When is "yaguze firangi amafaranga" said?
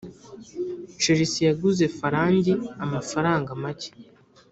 1.49-3.49